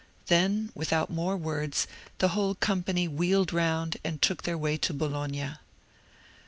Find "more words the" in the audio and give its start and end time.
1.11-2.29